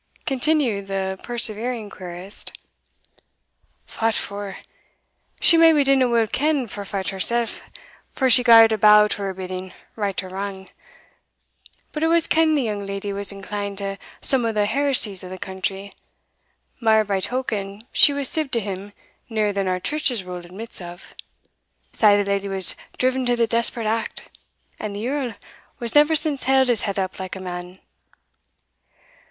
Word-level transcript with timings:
continued 0.25 0.87
the 0.87 1.19
persevering 1.21 1.87
querist. 1.87 2.51
"Fat 3.85 4.15
for! 4.15 4.57
she 5.39 5.57
maybe 5.57 5.83
didna 5.83 6.07
weel 6.09 6.25
ken 6.25 6.65
for 6.65 6.83
fat 6.83 7.09
hersell, 7.09 7.45
for 8.11 8.27
she 8.27 8.41
gar'd 8.41 8.71
a' 8.71 8.79
bow 8.79 9.07
to 9.07 9.21
her 9.21 9.31
bidding, 9.31 9.71
right 9.95 10.23
or 10.23 10.29
wrang 10.29 10.67
But 11.91 12.01
it 12.01 12.07
was 12.07 12.25
ken'd 12.25 12.57
the 12.57 12.63
young 12.63 12.83
leddy 12.83 13.13
was 13.13 13.31
inclined 13.31 13.77
to 13.77 13.99
some 14.21 14.43
o' 14.43 14.51
the 14.51 14.65
heresies 14.65 15.23
of 15.23 15.29
the 15.29 15.37
country 15.37 15.93
mair 16.79 17.03
by 17.05 17.19
token, 17.19 17.83
she 17.91 18.11
was 18.11 18.27
sib 18.27 18.49
to 18.53 18.59
him 18.59 18.93
nearer 19.29 19.53
than 19.53 19.67
our 19.67 19.79
Church's 19.79 20.23
rule 20.23 20.39
admits 20.39 20.81
of. 20.81 21.13
Sae 21.93 22.17
the 22.17 22.25
leddy 22.27 22.47
was 22.47 22.75
driven 22.97 23.23
to 23.27 23.35
the 23.35 23.45
desperate 23.45 23.85
act, 23.85 24.31
and 24.79 24.95
the 24.95 25.05
yerl 25.05 25.35
has 25.79 25.93
never 25.93 26.15
since 26.15 26.45
held 26.45 26.69
his 26.69 26.81
head 26.89 26.97
up 26.97 27.19
like 27.19 27.35
a 27.35 27.39
man." 27.39 27.77